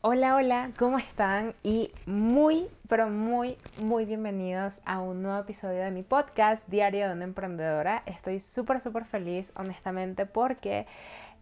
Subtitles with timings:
[0.00, 1.54] Hola, hola, ¿cómo están?
[1.62, 7.14] Y muy, pero muy, muy bienvenidos a un nuevo episodio de mi podcast Diario de
[7.14, 8.02] una Emprendedora.
[8.06, 10.86] Estoy súper, súper feliz, honestamente, porque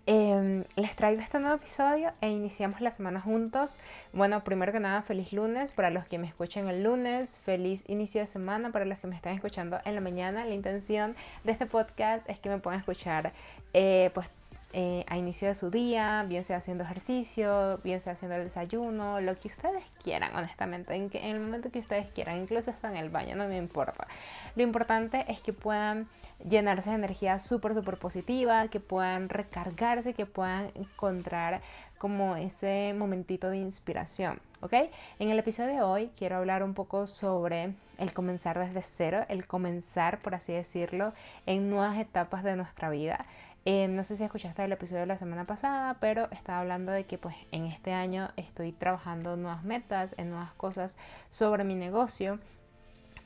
[0.06, 3.78] em, les traigo este nuevo episodio e iniciamos la semana juntos.
[4.12, 8.20] Bueno, primero que nada, feliz lunes para los que me escuchan el lunes, feliz inicio
[8.20, 10.44] de semana para los que me están escuchando en la mañana.
[10.44, 13.32] La intención de este podcast es que me puedan escuchar,
[13.74, 14.28] eh, pues
[14.72, 19.20] eh, a inicio de su día, bien sea haciendo ejercicio, bien sea haciendo el desayuno,
[19.20, 22.88] lo que ustedes quieran, honestamente, en, que, en el momento que ustedes quieran, incluso hasta
[22.88, 24.06] en el baño, no me importa.
[24.56, 26.08] Lo importante es que puedan
[26.48, 31.60] llenarse de energía súper, súper positiva, que puedan recargarse, que puedan encontrar
[31.98, 34.72] como ese momentito de inspiración, ¿ok?
[35.20, 39.46] En el episodio de hoy quiero hablar un poco sobre el comenzar desde cero, el
[39.46, 41.12] comenzar, por así decirlo,
[41.46, 43.24] en nuevas etapas de nuestra vida.
[43.64, 47.04] Eh, no sé si escuchaste el episodio de la semana pasada, pero estaba hablando de
[47.04, 50.98] que pues en este año estoy trabajando nuevas metas, en nuevas cosas
[51.30, 52.40] sobre mi negocio,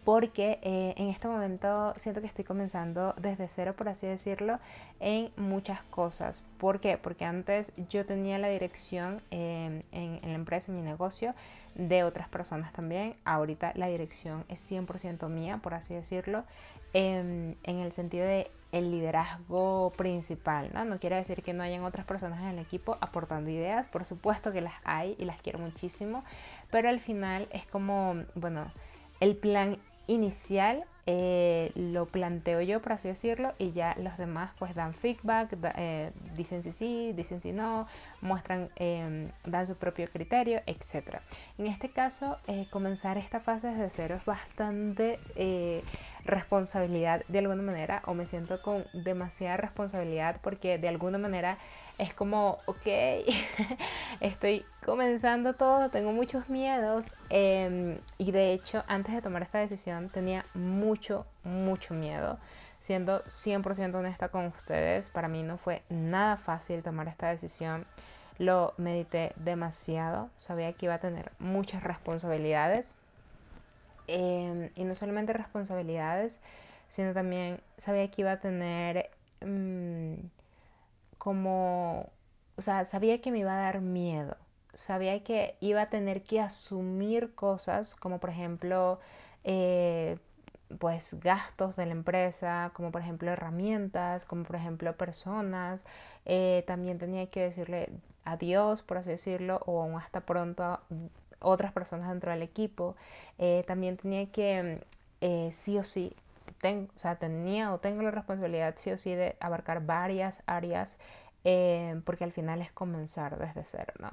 [0.07, 4.61] porque eh, en este momento siento que estoy comenzando desde cero, por así decirlo,
[5.01, 6.47] en muchas cosas.
[6.59, 6.97] ¿Por qué?
[6.97, 11.35] Porque antes yo tenía la dirección em, en, la empresa, en mi negocio,
[11.75, 13.17] de otras personas también.
[13.25, 16.45] Ahorita la dirección es 100% mía, por así decirlo,
[16.93, 20.85] en, en el sentido de el liderazgo principal, ¿no?
[20.85, 24.53] No quiere decir que no hayan otras personas en el equipo aportando ideas, por supuesto
[24.53, 26.23] que las hay y las quiero muchísimo,
[26.71, 28.71] pero al final es como, bueno,
[29.19, 34.75] el plan inicial eh, lo planteo yo, por así decirlo, y ya los demás pues
[34.75, 37.87] dan feedback, eh, dicen si sí, dicen si no,
[38.23, 41.21] muestran, em, dan su propio criterio, etc.
[41.59, 45.21] En este caso, eh, comenzar esta fase desde cero es bastante
[46.25, 51.57] responsabilidad de alguna manera, o me siento con demasiada responsabilidad porque de alguna manera
[51.99, 52.87] es como, ok,
[54.21, 60.11] estoy comenzando todo, tengo muchos miedos em, y de hecho antes de tomar esta decisión
[60.11, 62.39] tenía mucho, mucho miedo.
[62.81, 67.87] Siendo 100% honesta con ustedes, para mí no fue nada fácil tomar esta decisión.
[68.39, 72.95] Lo medité demasiado, sabía que iba a tener muchas responsabilidades.
[74.07, 76.39] Em, y no solamente responsabilidades,
[76.89, 79.11] sino también sabía que iba a tener...
[79.41, 80.15] Mm,
[81.27, 82.09] como,
[82.55, 84.37] o sea, sabía que me iba a dar miedo,
[84.75, 89.01] sabía que iba a tener que asumir cosas como por ejemplo,
[89.43, 90.19] eh,
[90.79, 95.85] pues gastos de la empresa, como por ejemplo herramientas, como por ejemplo personas,
[96.27, 97.91] eh, también tenía que decirle
[98.25, 100.81] adiós, por así decirlo, o hasta pronto a
[101.41, 102.95] otras personas dentro del equipo,
[103.39, 104.81] eh, también tenía que
[105.51, 106.15] sí o sí
[106.63, 110.99] o sea, tenía o tengo la responsabilidad sí o sí de abarcar varias áreas
[111.45, 114.11] eh, porque al final es comenzar desde cero, ¿no?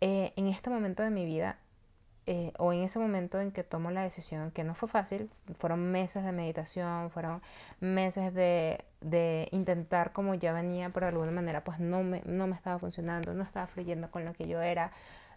[0.00, 1.58] Eh, en este momento de mi vida
[2.26, 5.92] eh, o en ese momento en que tomo la decisión, que no fue fácil, fueron
[5.92, 7.42] meses de meditación, fueron
[7.80, 12.46] meses de, de, intentar como ya venía, pero de alguna manera pues no me, no
[12.46, 14.90] me estaba funcionando, no estaba fluyendo con lo que yo era,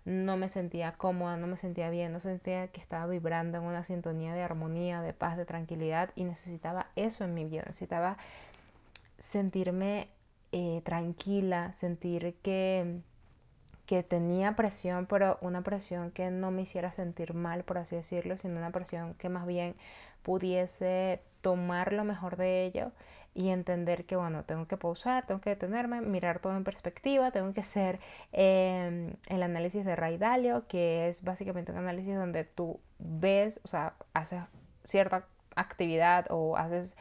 [0.07, 3.83] no me sentía cómoda, no me sentía bien, no sentía que estaba vibrando en una
[3.83, 8.17] sintonía de armonía, de paz, de tranquilidad y necesitaba eso en mi vida, necesitaba
[9.17, 10.07] sentirme
[10.53, 13.01] eh, tranquila, sentir que,
[13.85, 18.37] que tenía presión, pero una presión que no me hiciera sentir mal, por así decirlo,
[18.37, 19.75] sino una presión que más bien
[20.23, 22.93] pudiese tomar lo mejor de ello
[23.37, 27.53] y entender que, bueno, tengo que pausar, tengo que detenerme, mirar todo en perspectiva, tengo
[27.53, 27.99] que hacer
[28.31, 33.67] em, el análisis de Ray Dalio, que es básicamente un análisis donde tú ves, o
[33.67, 34.41] sea, haces
[34.83, 36.97] cierta actividad o haces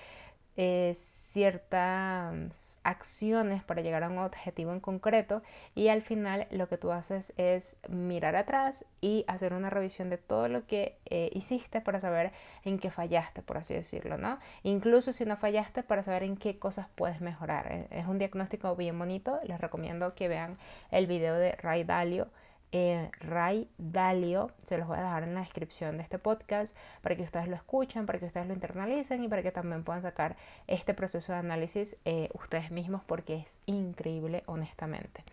[0.57, 5.43] eh, ciertas acciones para llegar a un objetivo en concreto
[5.75, 10.17] y al final lo que tú haces es mirar atrás y hacer una revisión de
[10.17, 12.33] todo lo que eh, hiciste para saber
[12.65, 14.39] en qué fallaste, por así decirlo, ¿no?
[14.63, 17.71] Incluso si no fallaste para saber en qué cosas puedes mejorar.
[17.71, 20.57] Eh, es un diagnóstico bien bonito, les recomiendo que vean
[20.91, 22.29] el video de Ray Dalio
[22.73, 24.51] eh, Ray Dalio.
[24.67, 27.57] Se los voy a dejar en la descripción de este podcast para que ustedes lo
[27.57, 30.37] escuchen, para que ustedes lo internalicen y para que también puedan sacar
[30.67, 35.25] este proceso de análisis eh, ustedes mismos porque es increíble honestamente.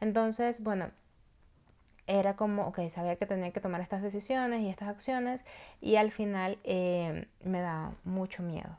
[0.00, 0.90] Entonces, bueno,
[2.06, 5.44] era como, ok, sabía que tenía que tomar estas decisiones y estas acciones
[5.80, 8.76] y al final eh, me daba mucho miedo.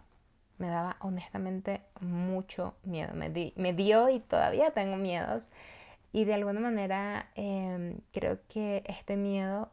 [0.58, 3.14] Me daba honestamente mucho miedo.
[3.14, 5.52] Me, me dio y todavía tengo miedos
[6.14, 9.72] y de alguna manera em, creo que este miedo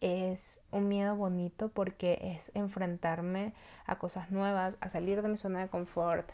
[0.00, 3.52] es un miedo bonito porque es enfrentarme
[3.86, 6.30] a cosas nuevas, a salir de mi zona de confort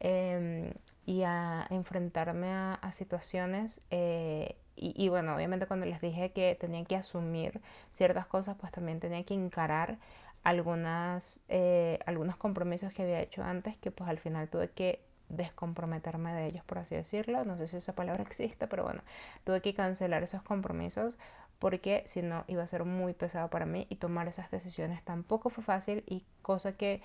[0.00, 0.72] em,
[1.06, 6.94] y a enfrentarme a, situaciones eh, y, bueno, obviamente cuando les dije que tenía que
[6.94, 7.60] asumir
[7.90, 9.98] ciertas cosas, pues también tenía que encarar
[10.44, 16.32] algunas, eh, algunos compromisos que había hecho antes que pues al final tuve que descomprometerme
[16.32, 17.44] de ellos, por así decirlo.
[17.44, 19.02] No sé si esa palabra existe, pero bueno,
[19.44, 21.18] tuve que cancelar esos compromisos
[21.58, 25.50] porque si no iba a ser muy pesado para mí y tomar esas decisiones tampoco
[25.50, 27.02] fue fácil y cosa que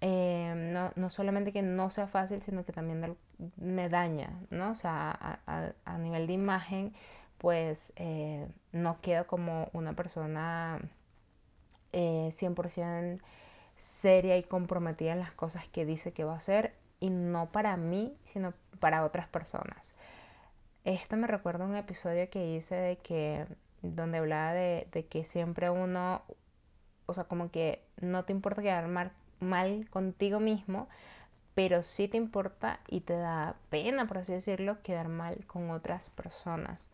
[0.00, 3.16] eh, no, no, solamente que no sea fácil, sino que también
[3.56, 4.70] me daña, ¿no?
[4.70, 6.94] O sea, a, nivel de imagen,
[7.36, 10.80] pues eh, no quedo como una persona
[11.92, 13.20] eh, 100%
[13.76, 17.76] seria y comprometida en las cosas que dice que va a hacer y no para
[17.76, 19.94] mí, sino para otras personas.
[20.84, 23.46] Esto me recuerda un episodio que hice de que,
[23.82, 26.22] donde hablaba de, de que siempre uno,
[27.06, 30.88] o sea, como que no te importa quedar mal mal contigo mismo,
[31.54, 36.08] pero sí te importa y te da pena, por así decirlo, quedar mal con otras
[36.10, 36.90] personas.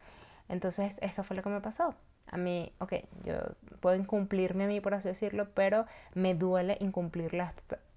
[0.49, 1.95] Entonces, esto fue lo que me pasó.
[2.29, 2.95] A mí, ok,
[3.25, 3.35] yo
[3.81, 7.43] puedo incumplirme a mí, por así decirlo, pero me duele incumplirle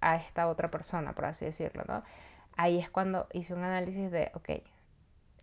[0.01, 2.03] a esta otra persona, por así decirlo, ¿no?
[2.57, 4.49] Ahí es cuando hice un análisis de, ok,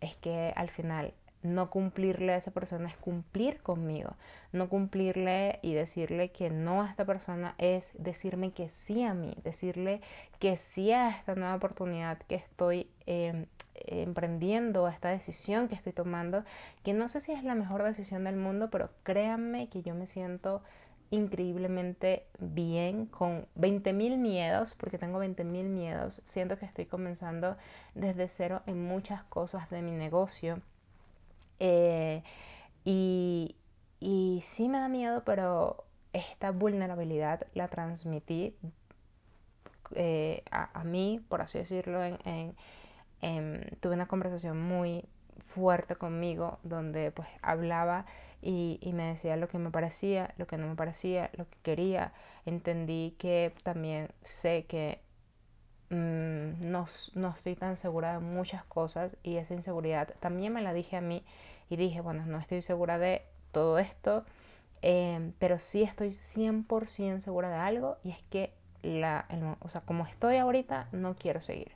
[0.01, 1.13] es que al final
[1.43, 4.15] no cumplirle a esa persona es cumplir conmigo.
[4.51, 9.35] No cumplirle y decirle que no a esta persona es decirme que sí a mí,
[9.43, 10.01] decirle
[10.39, 13.45] que sí a esta nueva oportunidad que estoy em,
[13.75, 16.43] emprendiendo, a esta decisión que estoy tomando,
[16.83, 20.07] que no sé si es la mejor decisión del mundo, pero créanme que yo me
[20.07, 20.61] siento
[21.09, 27.57] increíblemente bien con 20.000 miedos, porque tengo 20.000 miedos, siento que estoy comenzando
[27.95, 30.61] desde cero en muchas cosas de mi negocio.
[31.59, 32.23] Eh,
[32.83, 33.55] y,
[33.99, 38.55] y sí me da miedo, pero esta vulnerabilidad la transmití
[39.95, 41.99] eh, a, mí, por así decirlo,
[43.79, 45.05] tuve una conversación muy
[45.45, 48.05] fuerte conmigo donde pues hablaba
[48.41, 52.13] y, me decía lo que me parecía, lo que no me parecía, lo que quería.
[52.45, 55.01] Entendí que también sé que
[55.89, 56.85] Mm, no,
[57.15, 61.01] no, estoy tan segura de muchas cosas y esa inseguridad también me la dije a
[61.01, 61.23] mí
[61.69, 63.21] y dije, bueno, no estoy segura de
[63.53, 64.25] todo esto,
[64.81, 69.27] em, pero sí estoy 100% segura de algo y es que, la,
[69.61, 71.71] o sea, como estoy ahorita, no quiero seguir.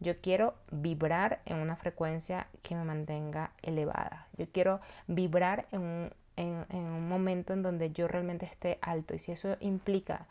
[0.00, 4.26] Yo quiero vibrar en una frecuencia que me mantenga elevada.
[4.36, 9.14] Yo quiero vibrar en un, en, un momento en donde yo realmente esté alto.
[9.14, 10.26] Y si eso implica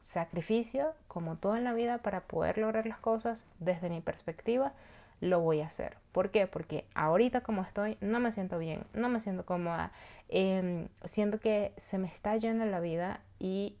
[0.00, 4.72] sacrificio, como todo en la vida, para poder lograr las cosas, desde mi perspectiva,
[5.20, 5.96] lo voy a hacer.
[6.12, 6.46] ¿Por qué?
[6.46, 9.92] Porque ahorita como estoy, no me siento bien, no me siento cómoda,
[10.28, 13.76] eh, siento que se me está yendo la vida y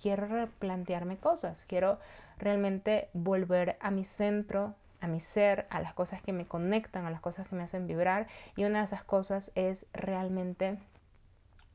[0.00, 1.98] quiero replantearme cosas, quiero
[2.38, 7.10] realmente volver a mi centro, a mi ser, a las cosas que me conectan, a
[7.10, 10.78] las cosas que me hacen vibrar y una de esas cosas es realmente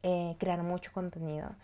[0.04, 1.56] eh, crear mucho contenido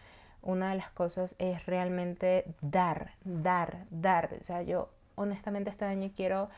[0.42, 4.38] una de las cosas es realmente dar, dar, dar.
[4.42, 6.50] O sea, yo honestamente este año quiero,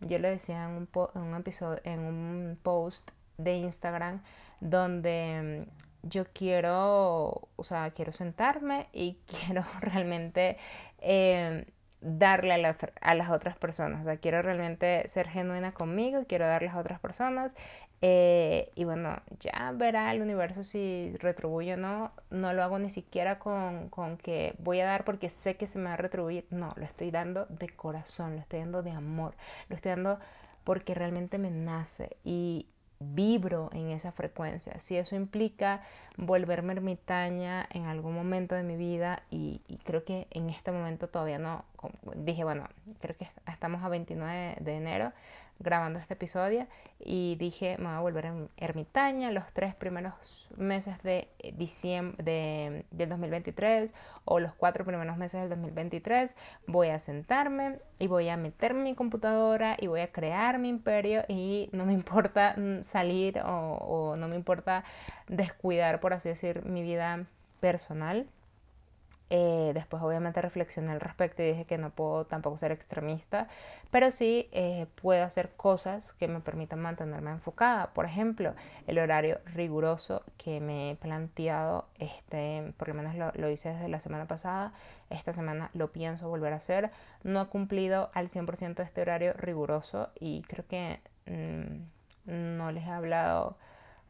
[0.00, 4.22] yo le decía en un, en un episodio, en un post de Instagram
[4.60, 5.66] donde
[6.02, 10.56] yo quiero, o sea, quiero sentarme y quiero realmente
[11.00, 11.66] eh,
[12.00, 14.02] darle a, a, las otras personas.
[14.02, 17.54] O sea, quiero realmente ser genuina conmigo, quiero darle a otras personas
[18.00, 22.12] eh, y bueno, ya verá el universo si retribuyo o no.
[22.30, 25.78] No lo hago ni siquiera con, con, que voy a dar porque sé que se
[25.78, 26.46] me va a retribuir.
[26.50, 29.34] No, lo estoy dando de corazón, lo estoy dando de amor,
[29.68, 30.18] lo estoy dando
[30.64, 32.66] porque realmente me nace y
[33.00, 34.78] vibro en esa frecuencia.
[34.80, 35.82] Si eso implica
[36.16, 41.38] volverme ermitaña en algún momento de mi vida y, creo que en este momento todavía
[41.38, 41.64] no,
[42.16, 42.68] dije, bueno,
[43.00, 45.12] creo que estamos a 29 de enero,
[45.58, 46.66] grabando este episodio
[47.00, 50.14] y dije, me voy a volver ermitaña los tres primeros
[50.56, 56.36] meses de eh, diciembre de, del 2023 o los cuatro primeros meses del 2023
[56.66, 60.68] voy a sentarme y voy a meterme en mi computadora y voy a crear mi
[60.68, 64.84] imperio y no me importa mm, salir o, o no me importa
[65.28, 67.26] descuidar, por así decir, mi vida
[67.60, 68.28] personal
[69.30, 73.48] eh, después obviamente reflexioné al respecto y dije que no puedo tampoco ser extremista,
[73.90, 77.88] pero sí eh, puedo hacer cosas que me permitan mantenerme enfocada.
[77.88, 78.54] Por ejemplo,
[78.86, 84.00] el horario riguroso que me he planteado, este, por lo menos lo, hice desde la
[84.00, 84.72] semana pasada,
[85.10, 86.90] esta semana lo pienso volver a hacer.
[87.22, 92.84] No he cumplido al 100% de este horario riguroso y creo que mm, no les
[92.86, 93.56] he hablado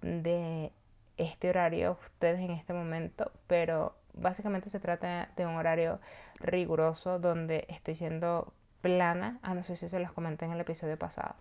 [0.01, 0.71] de
[1.17, 6.01] este horario a ustedes en este momento, pero básicamente se trata de un horario
[6.41, 9.39] riguroso donde estoy siendo plana.
[9.43, 11.35] Ah, no sé si se los comenté en el episodio pasado.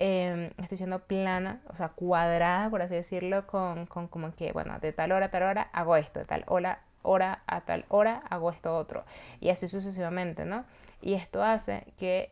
[0.00, 4.78] em, estoy siendo plana, o sea, cuadrada, por así decirlo, con, con como que, bueno,
[4.80, 8.22] de tal hora a tal hora hago esto, de tal hora, hora a tal hora
[8.30, 9.04] hago esto otro.
[9.40, 10.64] Y así sucesivamente, ¿no?
[11.02, 12.30] Y esto hace que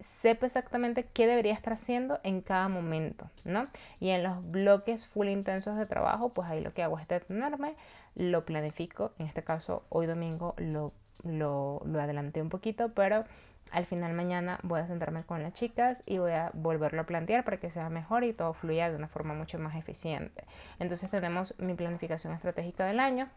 [0.00, 3.66] sepa exactamente qué debería estar haciendo en cada momento, ¿no?
[4.00, 7.74] Y en los bloques full intensos de trabajo, pues ahí lo que hago es detenerme,
[8.14, 10.92] lo planifico, en este caso hoy domingo lo,
[11.24, 13.24] lo, lo adelanté un poquito, pero
[13.70, 17.44] al final mañana voy a sentarme con las chicas y voy a volverlo a plantear
[17.44, 20.44] para que sea mejor y todo fluya de una forma mucho más eficiente.
[20.78, 23.28] Entonces tenemos mi planificación estratégica del año,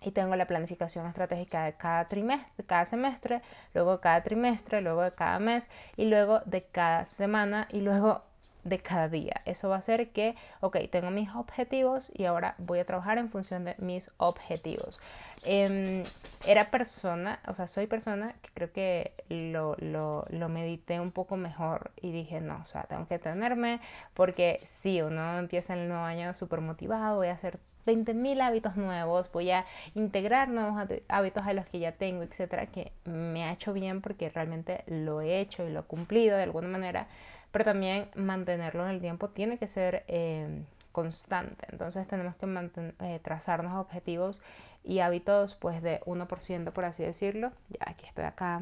[0.00, 3.42] y tengo la planificación estratégica de cada trimestre, cada semestre,
[3.74, 8.22] luego de cada trimestre, luego de cada mes y luego de cada semana y luego
[8.64, 9.40] de cada día.
[9.44, 13.30] Eso va a hacer que, ok, tengo mis objetivos y ahora voy a trabajar en
[13.30, 14.98] función de mis objetivos.
[15.44, 16.02] Em,
[16.46, 21.36] era persona, o sea, soy persona que creo que lo, lo, lo, medité un poco
[21.36, 23.80] mejor y dije, no, o sea, tengo que tenerme
[24.14, 27.58] porque si uno empieza el nuevo año súper motivado, voy a hacer
[27.88, 29.64] 20.000 hábitos nuevos, voy a
[29.94, 34.28] integrar nuevos hábitos a los que ya tengo, etcétera, que me ha hecho bien porque
[34.28, 37.06] realmente lo he hecho y lo he cumplido de alguna manera,
[37.50, 41.66] pero también mantenerlo en el tiempo tiene que ser eh, constante.
[41.70, 44.42] Entonces tenemos que eh, trazarnos objetivos
[44.84, 47.52] y hábitos pues de 1% por así decirlo.
[47.68, 48.60] Ya aquí estoy acá.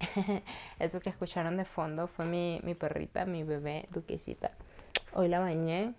[0.78, 4.50] Eso que escucharon de fondo fue mi, mi perrita, mi bebé duquesita.
[5.14, 5.94] Hoy la bañé,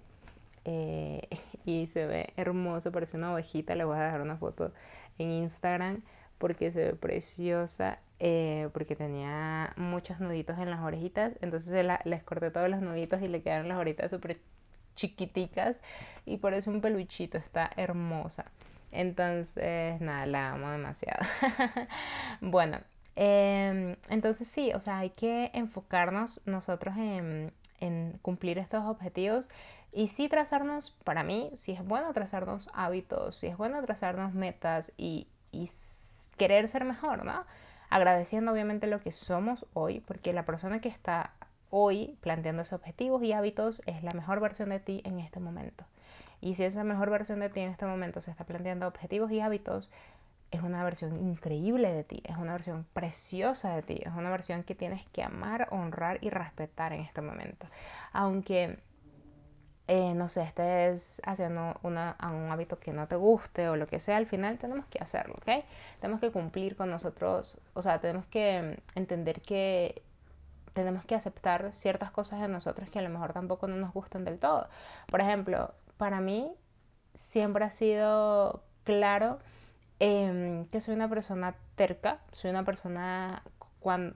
[0.65, 1.27] eh,
[1.65, 3.75] y se ve hermoso, parece una ovejita.
[3.75, 4.71] Le voy a dejar una foto
[5.17, 6.01] en Instagram
[6.37, 11.33] porque se ve preciosa, eh, porque tenía muchos nuditos en las orejitas.
[11.41, 14.39] Entonces les corté todos los nuditos y le quedaron las orejitas súper
[14.95, 15.81] chiquiticas
[16.25, 18.45] y por eso un peluchito, está hermosa.
[18.91, 21.25] Entonces, nada, la amo demasiado.
[22.41, 22.79] bueno,
[23.15, 27.51] em, entonces sí, o sea, hay que enfocarnos nosotros en
[28.21, 29.49] cumplir estos objetivos
[29.93, 34.91] y sí trazarnos, para mí, si es bueno trazarnos hábitos, si es bueno trazarnos metas
[34.97, 35.27] y,
[36.37, 37.45] querer ser mejor, ¿no?
[37.91, 41.31] Agradeciendo obviamente lo que somos hoy, porque la persona que está
[41.69, 45.85] hoy planteando esos objetivos y hábitos es la mejor versión de ti en este momento.
[46.41, 49.41] Y si esa mejor versión de ti en este momento se está planteando objetivos y
[49.41, 49.91] hábitos,
[50.49, 54.63] es una versión increíble de ti, es una versión preciosa de ti, es una versión
[54.63, 57.67] que tienes que amar, honrar y respetar en este momento.
[58.11, 58.79] Aunque
[59.87, 63.99] eh, no sé, estés haciendo una, un hábito que no te guste o lo que
[63.99, 65.65] sea, al final tenemos que hacerlo, ¿ok?
[65.99, 70.01] Tenemos que cumplir con nosotros, o sea, tenemos que entender que
[70.73, 74.25] tenemos que aceptar ciertas cosas de nosotros que a lo mejor tampoco no nos gustan
[74.25, 74.69] del todo.
[75.07, 76.51] Por ejemplo, para mí
[77.13, 79.39] siempre ha sido claro
[79.99, 83.43] em, que soy una persona terca, soy una persona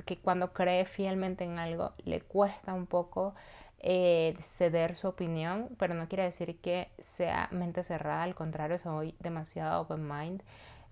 [0.06, 3.36] que cuando cree fielmente en algo le cuesta un poco
[3.80, 9.16] eh, ceder su opinión, pero no quiere decir que sea mente cerrada, al contrario, soy
[9.20, 10.42] demasiado open mind,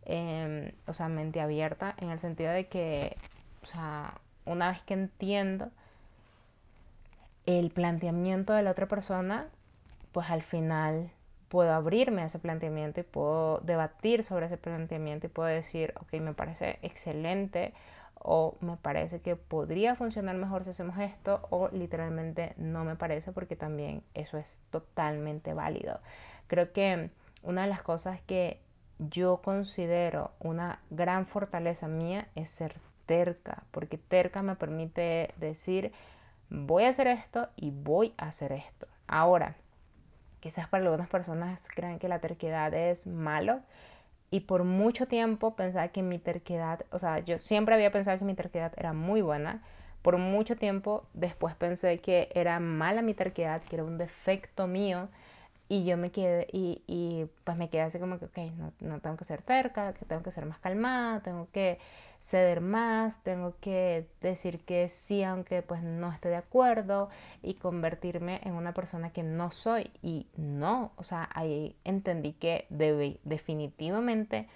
[0.06, 3.18] em, o sea, mente abierta, en el sentido de que,
[3.64, 4.16] o sea,
[4.46, 5.72] una vez que entiendo
[7.46, 9.48] el planteamiento de la otra persona,
[10.12, 11.12] pues al final
[11.50, 16.14] puedo abrirme a ese planteamiento y puedo debatir sobre ese planteamiento y puedo decir, ok,
[16.22, 17.74] me parece excelente
[18.28, 23.32] o me parece que podría funcionar mejor si hacemos esto o literalmente no me parece
[23.32, 26.00] porque también eso es totalmente válido.
[26.48, 27.12] Creo que
[27.44, 28.60] una de las cosas que
[28.98, 35.92] yo considero una gran fortaleza mía es ser terca, porque terca me permite decir
[36.50, 38.88] voy a hacer esto y voy a hacer esto.
[39.06, 39.56] Ahora,
[40.40, 43.62] quizás para algunas personas crean que la terquedad es malo,
[44.36, 48.26] y por mucho tiempo pensaba que mi terquedad, o sea, yo siempre había pensado que
[48.26, 49.64] mi terquedad era muy buena.
[50.02, 55.08] Por mucho tiempo después pensé que era mala mi terquedad, que era un defecto mío.
[55.68, 59.00] Y yo me quedé, y, y pues me quedé así como que, ok, no, no
[59.02, 61.80] tengo que ser terca, que tengo que ser más calmada, tengo que
[62.20, 67.10] ceder más, tengo que decir que sí aunque pues no esté de acuerdo
[67.44, 69.92] y convertirme en una persona que no soy.
[70.02, 74.48] Y no, o sea, ahí entendí que debe definitivamente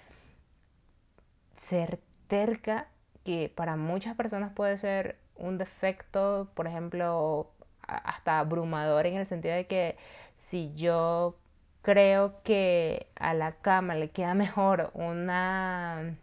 [1.52, 2.88] ser terca,
[3.24, 7.50] que para muchas personas puede ser un defecto, por ejemplo,
[7.96, 9.96] hasta abrumador en el sentido de que
[10.34, 11.36] si yo
[11.82, 16.16] creo que a la cama le queda mejor una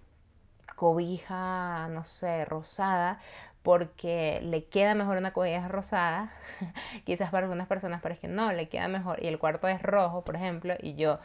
[0.76, 3.20] cobija, no sé, rosada,
[3.64, 6.32] porque le queda mejor una cobija rosada,
[7.06, 10.24] quizás para algunas personas parece que no, le queda mejor, y el cuarto es rojo,
[10.24, 11.20] por ejemplo, y yo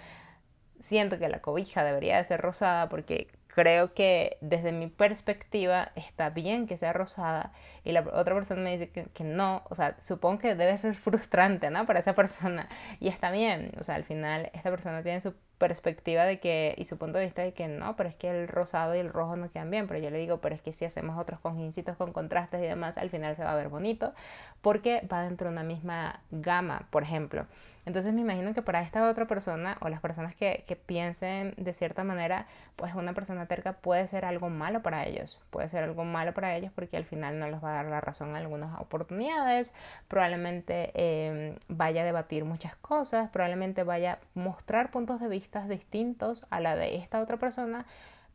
[0.80, 6.30] siento que la cobija debería de ser rosada porque creo que desde mi perspectiva está
[6.30, 7.52] bien que sea rosada
[7.84, 10.94] y la otra persona me dice que, que, no, o sea, supongo que debe ser
[10.96, 11.86] frustrante, ¿no?
[11.86, 12.68] Para esa persona
[13.00, 16.86] y está bien, o sea, al final esta persona tiene su perspectiva de que y
[16.86, 19.36] su punto de vista de que no, pero es que el rosado y el rojo
[19.36, 22.12] no quedan bien, pero yo le digo, pero es que si hacemos otros conjincitos con
[22.12, 24.12] contrastes y demás, al final se va a ver bonito
[24.60, 27.46] porque va dentro de una misma gama, por ejemplo.
[27.84, 31.72] Entonces me imagino que para esta otra persona o las personas que, que, piensen de
[31.72, 32.46] cierta manera,
[32.76, 35.40] pues una persona terca puede ser algo malo para ellos.
[35.50, 38.00] Puede ser algo malo para ellos porque al final no les va a dar la
[38.00, 39.72] razón en algunas oportunidades,
[40.08, 46.46] probablemente eh, vaya a debatir muchas cosas, probablemente vaya a mostrar puntos de vista distintos
[46.50, 47.86] a la de esta otra persona,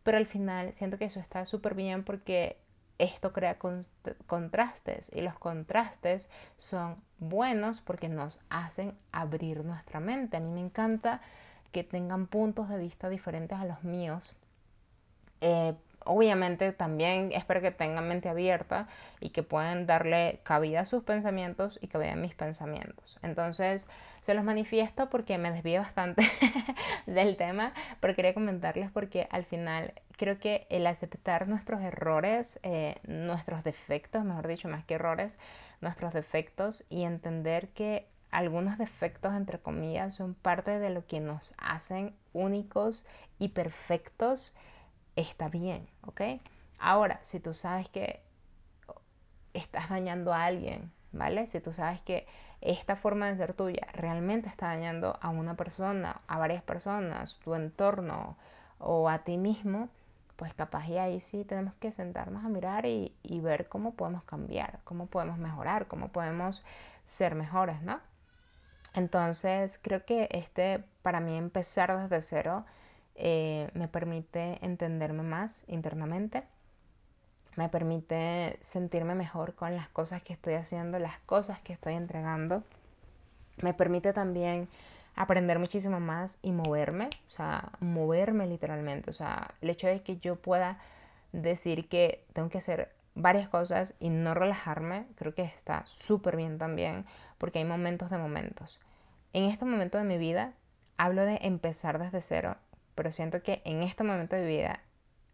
[0.04, 2.58] pero al final siento que eso está súper bien porque
[3.00, 3.58] esto crea
[4.25, 10.38] contrastes y los contrastes son buenos porque nos hacen abrir nuestra mente.
[10.38, 11.22] A mí me encanta
[11.72, 14.36] que tengan puntos de vista diferentes a los míos.
[15.42, 15.75] Eh,
[16.08, 18.88] obviamente también espero que tengan mente abierta
[19.20, 23.20] y que puedan darle cabida a sus pensamientos y cabida a mis pensamientos.
[23.22, 23.90] Entonces
[24.22, 26.24] se los manifiesto porque me desvío bastante
[27.06, 32.96] del tema, pero quería comentarles porque al final creo que el aceptar nuestros errores, eh,
[33.08, 35.40] nuestros defectos, mejor dicho, más que errores,
[35.82, 41.54] nuestros defectos y entender que algunos defectos, entre comillas, son parte de lo que nos
[41.58, 43.06] hacen únicos
[43.40, 44.54] y perfectos,
[45.18, 46.22] está bien, ¿ok?
[46.80, 48.22] Ahora, si tú sabes que
[49.54, 51.48] estás dañando a alguien, ¿vale?
[51.48, 52.28] Si tú sabes que
[52.62, 57.56] esta forma de ser tuya realmente está dañando a una persona, a varias personas, tu
[57.56, 58.38] entorno
[58.80, 59.90] o a ti mismo,
[60.36, 64.80] pues capaz y ahí sí tenemos que sentarnos a mirar y, ver cómo podemos cambiar,
[64.84, 66.64] cómo podemos mejorar, cómo podemos
[67.06, 68.00] ser mejores, ¿no?
[68.94, 72.66] Entonces creo que este, para mí empezar desde cero
[73.18, 76.44] eh, me permite entenderme más internamente,
[77.56, 82.64] me permite sentirme mejor con las cosas que estoy haciendo, las cosas que estoy entregando,
[83.62, 84.68] me permite también
[85.16, 90.18] aprender muchísimo más y moverme, o sea, moverme literalmente, o sea, el hecho de que
[90.18, 90.77] yo pueda
[91.32, 96.60] decir que tengo que hacer varias cosas y no relajarme, creo que está súper bien
[96.60, 97.06] también,
[97.40, 98.80] porque hay momentos de momentos.
[99.34, 100.53] En este momento de mi vida
[100.98, 102.58] hablo de empezar desde cero,
[102.98, 104.79] pero siento que en este momento de vida,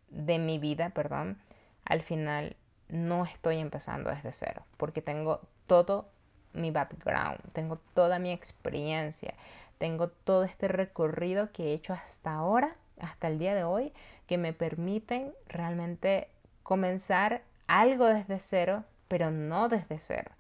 [0.10, 1.40] de mi vida, perdón,
[1.86, 2.58] al final
[2.90, 6.10] no estoy empezando desde cero, porque tengo todo
[6.52, 9.34] mi background, tengo toda mi experiencia,
[9.78, 13.94] tengo todo este recorrido que he hecho hasta ahora, hasta el día de hoy,
[14.28, 16.28] que me permiten realmente
[16.64, 20.32] comenzar algo desde cero, pero no desde cero.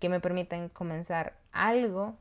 [0.00, 2.14] Que me permiten comenzar algo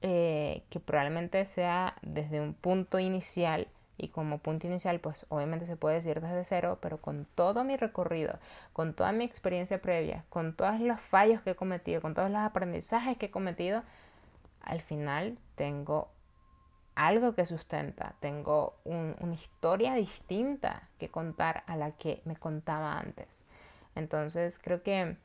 [0.00, 5.76] eh, que probablemente sea desde un punto inicial y como punto inicial pues obviamente se
[5.76, 8.38] puede decir desde cero, pero con todo mi recorrido,
[8.72, 12.40] con toda mi experiencia previa, con todos los fallos que he cometido, con todos los
[12.40, 13.82] aprendizajes que he cometido,
[14.62, 16.08] al final tengo
[16.94, 23.44] algo que sustenta, tengo una historia distinta que contar a la que me contaba antes.
[23.94, 25.16] Entonces creo que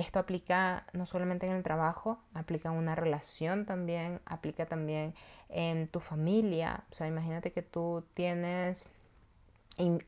[0.00, 5.14] esto aplica no solamente en el trabajo, aplica en una relación también, aplica también
[5.48, 6.84] en tu familia.
[6.90, 8.86] O sea, imagínate que tú tienes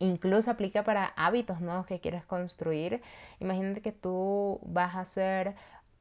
[0.01, 3.01] incluso aplica para hábitos nuevos que quieres construir.
[3.41, 5.55] Imagínate que tú vas a hacer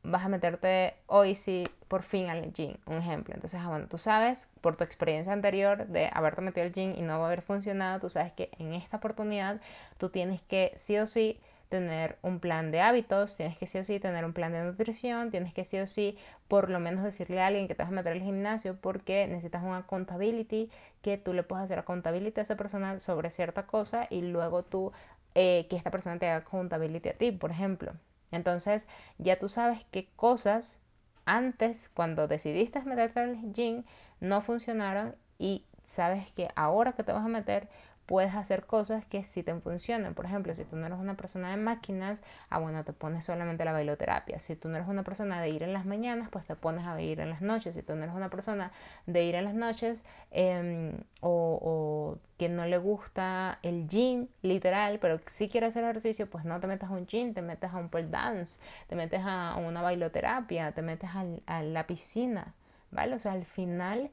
[0.04, 3.34] vas a meterte hoy sí por fin al gym, un ejemplo.
[3.36, 7.02] Entonces, ah, bueno, tú sabes por tu experiencia anterior de haberte metido al gym y
[7.02, 9.62] no haber funcionado, tú sabes que en esta oportunidad
[9.98, 11.40] tú tienes que sí o sí
[11.72, 15.32] tener un plan de hábitos, tienes que sí o sí tener un plan de nutrición,
[15.32, 16.18] tienes que sí o sí
[16.50, 19.64] por lo menos decirle a alguien que te vas a meter al gimnasio porque necesitas
[19.64, 20.70] una accountability,
[21.02, 24.92] que tú le puedas hacer accountability a esa persona sobre cierta cosa y luego tú
[25.34, 27.94] eh, que esta persona te haga accountability a ti, por ejemplo.
[28.32, 30.82] Entonces ya tú sabes qué cosas
[31.26, 33.84] antes, cuando decidiste meterte al gym,
[34.20, 37.70] no funcionaron y sabes que ahora que te vas a meter
[38.12, 40.16] puedes hacer cosas que sí te funcionan.
[40.16, 43.64] Por ejemplo, si tú no eres una persona de máquinas, ah, bueno, te pones solamente
[43.64, 44.38] la bailoterapia.
[44.42, 47.00] Si tú no eres una persona de ir en las mañanas, pues te pones a
[47.00, 47.74] ir en las noches.
[47.74, 48.74] Si tú no eres una persona
[49.06, 55.22] de ir en las noches em, o, que no le gusta el gym, literal, pero
[55.28, 57.88] sí quiere hacer ejercicio, pues no te metas a un gym, te metes a un
[57.88, 61.12] pole dance, te metes a una bailoterapia, te metes
[61.46, 62.56] a la piscina,
[62.92, 63.16] ¿vale?
[63.16, 64.12] O sea, al final,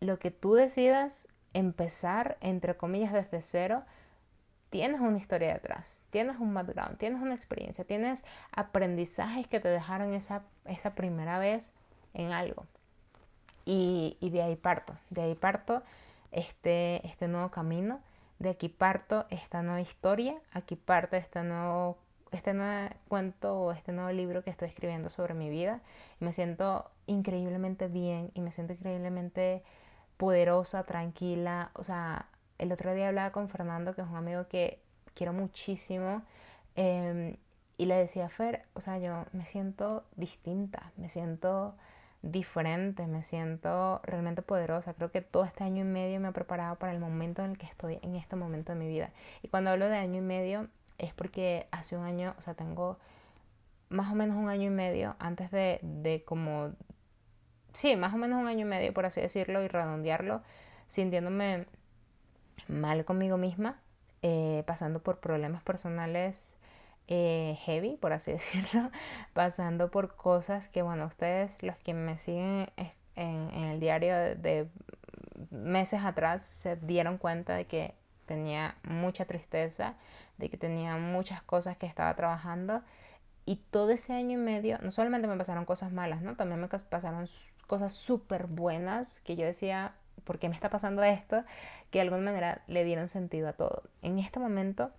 [0.00, 3.82] lo que tú decidas empezar, entre comillas, desde cero,
[4.70, 10.14] tienes una historia detrás, tienes un background, tienes una experiencia, tienes aprendizajes que te dejaron
[10.14, 11.74] esa, esa primera vez
[12.14, 12.66] en algo.
[13.64, 15.82] Y, de ahí parto, de ahí parto
[16.32, 18.00] este, este nuevo camino
[18.38, 21.98] de aquí parto esta nueva historia, aquí parte este nuevo,
[22.30, 25.80] este nuevo cuento o este nuevo libro que estoy escribiendo sobre mi vida.
[26.20, 29.62] me siento increíblemente bien y me siento increíblemente
[30.18, 31.70] poderosa, tranquila.
[31.74, 32.26] O sea,
[32.58, 34.80] el otro día hablaba con Fernando, que es un amigo que
[35.14, 36.22] quiero muchísimo.
[36.76, 37.36] Em,
[37.78, 41.74] y le decía, Fer, o sea, yo me siento distinta, me siento
[42.22, 44.94] diferente, me siento realmente poderosa.
[44.94, 47.58] Creo que todo este año y medio me ha preparado para el momento en el
[47.58, 49.10] que estoy en este momento de mi vida.
[49.42, 52.98] Y cuando hablo de año y medio es porque hace un año, o sea, tengo
[53.88, 56.72] más o menos un año y medio antes de, de como,
[57.72, 60.42] sí, más o menos un año y medio, por así decirlo, y redondearlo,
[60.88, 61.66] sintiéndome
[62.66, 63.80] mal conmigo misma,
[64.22, 66.56] eh, pasando por problemas personales
[67.08, 68.90] eh, heavy, por así decirlo,
[69.32, 72.70] pasando por cosas que, bueno, ustedes, los que me siguen
[73.16, 74.68] en, el diario de,
[75.50, 77.94] meses atrás, se dieron cuenta de que
[78.26, 79.94] tenía mucha tristeza,
[80.36, 82.82] de que tenía muchas cosas que estaba trabajando.
[83.46, 86.36] Y todo ese año y medio, no solamente me pasaron cosas malas, ¿no?
[86.36, 87.26] También me pasaron
[87.68, 91.44] cosas súper buenas que yo decía, ¿por qué me está pasando esto?
[91.92, 93.84] Que de alguna manera le dieron sentido a todo.
[94.02, 94.90] En este momento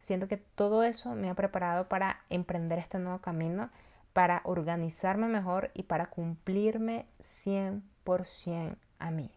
[0.00, 3.70] Siento que todo eso me ha preparado para emprender este nuevo camino,
[4.12, 9.30] para organizarme mejor y para cumplirme 100% a mí.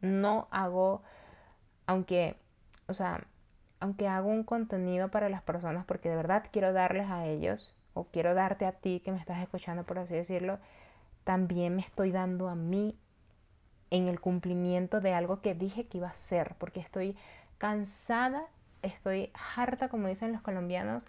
[0.00, 1.02] No hago,
[1.86, 2.36] aunque,
[2.86, 3.24] o sea,
[3.80, 8.04] aunque hago un contenido para las personas porque de verdad quiero darles a ellos o
[8.04, 10.58] quiero darte a ti que me estás escuchando, por así decirlo,
[11.28, 12.96] también me estoy dando a mí
[13.90, 17.16] en el cumplimiento de algo que dije que iba a hacer, porque estoy
[17.58, 18.46] cansada
[18.82, 21.06] estoy harta, como dicen los colombianos,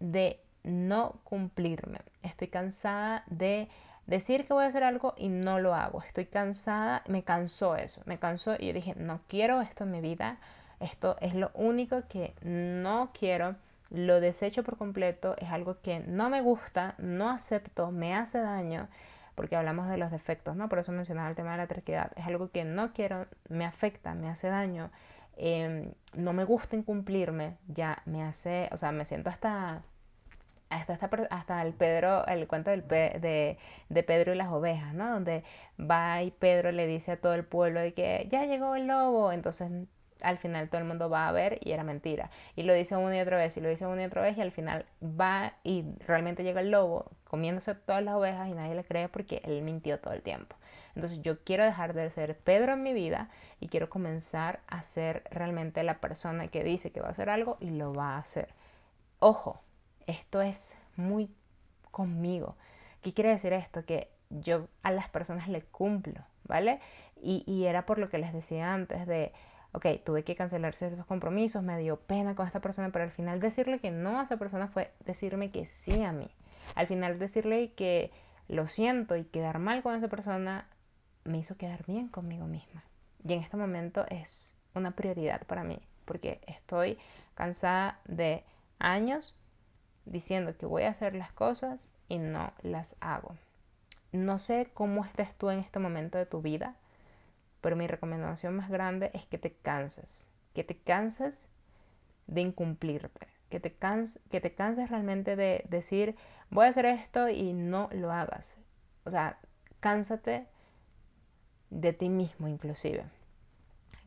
[0.00, 2.00] de no cumplirme.
[2.22, 3.68] Estoy cansada de
[4.06, 6.02] decir que voy a hacer algo y no lo hago.
[6.02, 10.00] Estoy cansada, me cansó eso, me cansó y yo dije, no quiero esto en mi
[10.00, 10.38] vida.
[10.80, 13.56] Esto es lo único que no quiero.
[13.90, 18.88] Lo desecho por completo, es algo que no me gusta, no acepto, me hace daño,
[19.34, 20.68] porque hablamos de los defectos, ¿no?
[20.68, 22.12] Por eso mencionaba el tema de la terquedad.
[22.16, 24.90] Es algo que no quiero, me afecta, me hace daño,
[25.36, 29.82] Em, no me gusta incumplirme, ya me hace, o sea, me siento hasta,
[30.70, 30.98] hasta,
[31.30, 35.10] hasta, el Pedro, el cuento del de, de, Pedro y las ovejas, ¿no?
[35.10, 35.44] Donde
[35.80, 39.32] va y Pedro le dice a todo el pueblo de que ya llegó el lobo,
[39.32, 39.70] entonces
[40.22, 42.30] al final todo el mundo va a ver y era mentira.
[42.56, 44.40] Y lo dice una y otra vez, y lo dice una y otra vez, y
[44.40, 48.84] al final va y realmente llega el lobo comiéndose todas las ovejas y nadie le
[48.84, 50.56] cree porque él mintió todo el tiempo.
[50.94, 53.30] Entonces yo quiero dejar de ser Pedro en mi vida
[53.60, 57.56] y quiero comenzar a ser realmente la persona que dice que va a hacer algo
[57.60, 58.48] y lo va a hacer.
[59.18, 59.60] Ojo,
[60.06, 61.30] esto es muy
[61.90, 62.56] conmigo.
[63.00, 63.84] ¿Qué quiere decir esto?
[63.84, 66.80] Que yo a las personas le cumplo, ¿vale?
[67.22, 69.32] Y, y era por lo que les decía antes de,
[69.72, 73.40] ok, tuve que cancelar ciertos compromisos, me dio pena con esta persona, pero al final
[73.40, 76.30] decirle que no a esa persona fue decirme que sí a mí.
[76.74, 78.10] Al final decirle que
[78.48, 80.68] lo siento y quedar mal con esa persona
[81.24, 82.84] me hizo quedar bien conmigo misma.
[83.24, 86.98] Y en este momento es una prioridad para mí, porque estoy
[87.34, 88.44] cansada de
[88.78, 89.38] años
[90.04, 93.36] diciendo que voy a hacer las cosas y no las hago.
[94.10, 96.76] No sé cómo estés tú en este momento de tu vida,
[97.62, 101.48] pero mi recomendación más grande es que te canses, que te canses
[102.26, 103.74] de incumplirte, que te,
[104.30, 106.16] que te canses realmente de decir
[106.50, 108.58] voy a hacer esto y no lo hagas.
[109.04, 109.38] O sea,
[109.80, 110.46] cánsate
[111.70, 113.04] de ti mismo inclusive.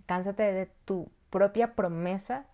[0.06, 2.46] Cánsate de tu propia promesa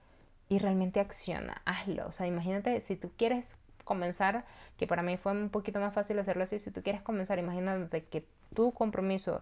[0.47, 2.07] y realmente acciona, hazlo.
[2.07, 4.45] O sea, imagínate si tú quieres comenzar,
[4.77, 8.05] que para mí fue un poquito más fácil hacerlo así, si tú quieres comenzar, imagínate
[8.05, 9.41] que tu compromiso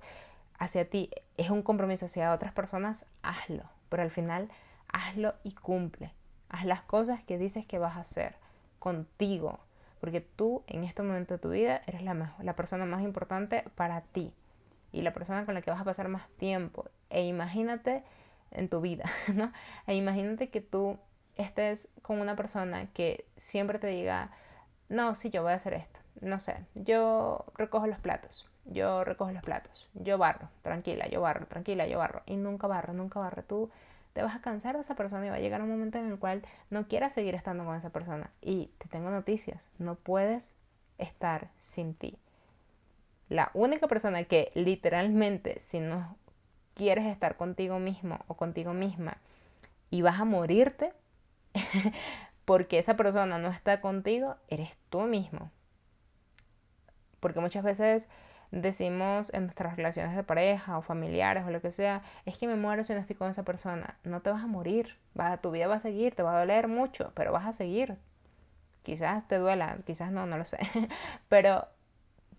[0.59, 3.63] hacia ti es un compromiso hacia otras personas, hazlo.
[3.89, 4.49] Pero al final,
[4.87, 6.13] hazlo y cumple.
[6.49, 8.35] Haz las cosas que dices que vas a hacer
[8.77, 9.59] contigo.
[9.99, 14.01] Porque tú en este momento de tu vida eres la, la persona más importante para
[14.01, 14.33] ti
[14.91, 16.85] y la persona con la que vas a pasar más tiempo.
[17.09, 18.03] E imagínate
[18.51, 19.51] en tu vida, ¿no?
[19.87, 20.99] E imagínate que tú
[21.35, 24.31] estés con una persona que siempre te diga,
[24.89, 25.99] no, sí, yo voy a hacer esto.
[26.21, 31.47] No sé, yo recojo los platos, yo recojo los platos, yo barro, tranquila, yo barro,
[31.47, 32.21] tranquila, yo barro.
[32.25, 33.43] Y nunca barro, nunca barro.
[33.43, 33.69] Tú
[34.13, 36.19] te vas a cansar de esa persona y va a llegar un momento en el
[36.19, 38.31] cual no quieras seguir estando con esa persona.
[38.41, 40.53] Y te tengo noticias, no puedes
[40.97, 42.17] estar sin ti.
[43.27, 46.17] La única persona que literalmente, si no
[46.73, 49.17] quieres estar contigo mismo o contigo misma
[49.89, 50.93] y vas a morirte
[52.45, 55.51] porque esa persona no está contigo, eres tú mismo.
[57.19, 58.09] Porque muchas veces
[58.51, 62.55] decimos en nuestras relaciones de pareja o familiares o lo que sea, es que me
[62.55, 63.97] muero si no estoy con esa persona.
[64.03, 66.67] No te vas a morir, va, tu vida va a seguir, te va a doler
[66.67, 67.97] mucho, pero vas a seguir.
[68.83, 70.57] Quizás te duela, quizás no, no lo sé.
[71.29, 71.67] pero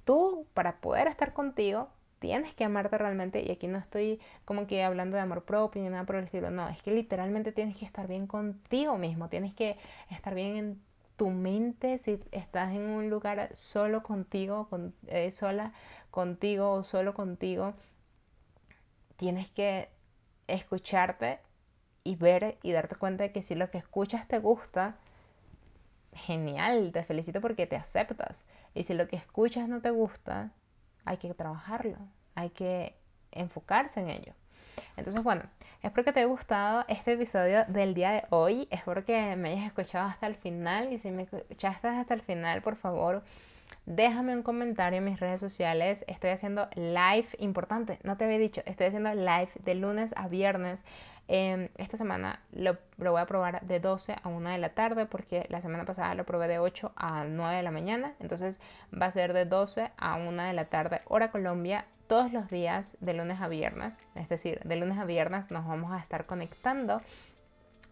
[0.04, 3.42] tú, para poder estar contigo, tienes que amarte realmente.
[3.42, 6.50] Y aquí no estoy como que hablando de amor propio ni nada por el estilo.
[6.50, 9.28] No, es que literalmente tienes que estar bien contigo mismo.
[9.28, 9.78] Tienes que
[10.10, 10.82] estar bien en
[11.20, 15.74] tu mente, si estás en un lugar solo contigo, con, eh, sola
[16.10, 17.74] contigo o solo contigo,
[19.16, 19.90] tienes que
[20.48, 21.40] escucharte
[22.04, 24.96] y ver y darte cuenta de que si lo que escuchas te gusta,
[26.14, 28.46] genial, te felicito porque te aceptas.
[28.72, 30.52] Y si lo que escuchas no te gusta,
[31.04, 31.98] hay que trabajarlo,
[32.34, 32.94] hay que
[33.30, 34.32] enfocarse en ello.
[34.96, 35.42] Entonces, bueno,
[35.82, 38.68] espero que te haya gustado este episodio del día de hoy.
[38.70, 40.92] Espero que me hayas escuchado hasta el final.
[40.92, 43.22] Y si me escuchaste hasta el final, por favor,
[43.86, 46.04] déjame un comentario en mis redes sociales.
[46.08, 50.84] Estoy haciendo live, importante, no te había dicho, estoy haciendo live de lunes a viernes.
[51.32, 55.06] Em, esta semana lo, lo, voy a probar de 12 a 1 de la tarde
[55.06, 58.14] porque la semana pasada lo probé de 8 a 9 de la mañana.
[58.18, 58.60] Entonces
[58.92, 62.98] va a ser de 12 a 1 de la tarde, hora Colombia, todos los días
[63.00, 63.96] de lunes a viernes.
[64.16, 67.00] Es decir, de lunes a viernes nos vamos a estar conectando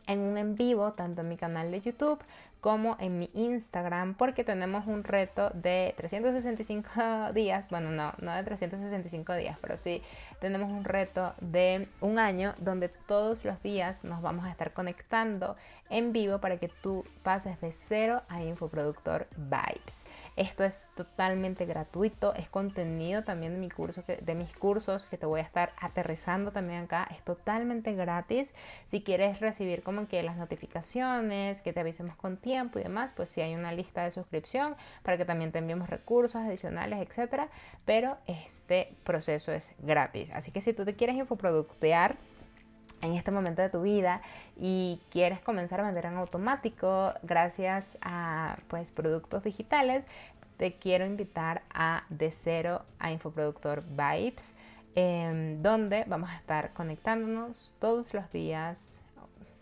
[0.08, 2.18] en un en vivo, tanto en mi canal de YouTube
[2.60, 6.90] como en mi Instagram, porque tenemos un reto de 365
[7.32, 10.02] días, bueno, no, no de 365 días, pero sí
[10.40, 15.54] tenemos un reto de un año donde todos los días nos vamos a estar conectando
[15.90, 20.06] en vivo para que tú pases de cero a infoproductor vibes.
[20.38, 25.26] Esto es totalmente gratuito, es contenido también de, mi curso, de mis cursos que te
[25.26, 27.08] voy a estar aterrizando también acá.
[27.10, 28.54] Es totalmente gratis.
[28.86, 33.30] Si quieres recibir como que las notificaciones, que te avisemos con tiempo y demás, pues
[33.30, 37.48] sí hay una lista de suscripción para que también te enviemos recursos adicionales, etcétera.
[37.84, 40.30] Pero este proceso es gratis.
[40.32, 42.16] Así que si tú te quieres infoproductear,
[43.00, 44.22] en este momento de tu vida
[44.56, 50.06] y quieres comenzar a vender en automático gracias a pues productos digitales,
[50.56, 54.54] te quiero invitar a De Cero a Infoproductor Vibes,
[54.94, 59.04] em, donde vamos a estar conectándonos todos los días,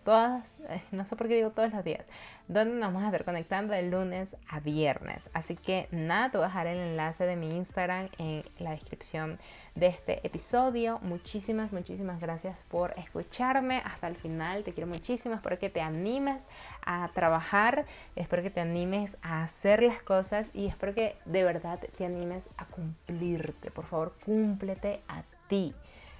[0.06, 0.44] todas,
[0.92, 2.06] no sé por qué digo todos los días,
[2.46, 5.28] donde nos vamos a estar conectando de lunes a viernes.
[5.32, 9.40] Así que nada, te voy a dejar el enlace de mi Instagram en la descripción
[9.74, 11.00] de este episodio.
[11.02, 14.62] Muchísimas, muchísimas gracias por escucharme hasta el final.
[14.62, 15.34] Te quiero muchísimo.
[15.34, 16.48] Espero que te animes
[16.84, 17.84] a trabajar.
[18.14, 22.48] Espero que te animes a hacer las cosas y espero que de verdad te animes
[22.58, 23.72] a cumplirte.
[23.72, 25.74] Por favor, cúmplete a ti.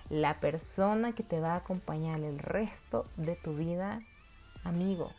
[0.08, 4.00] La persona que te va a acompañar el resto de tu vida,
[4.62, 5.12] amigo,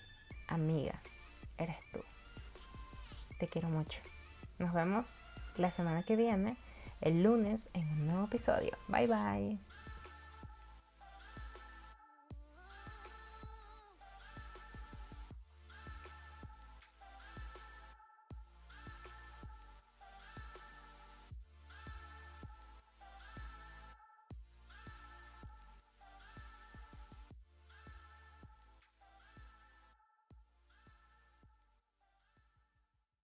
[0.47, 1.02] amiga,
[1.58, 2.00] eres tú.
[3.39, 4.00] Te quiero mucho.
[4.60, 5.17] Nos vemos
[5.58, 6.56] la semana que viene
[7.02, 8.78] el lunes en un nuevo episodio.
[8.88, 9.67] Bye bye.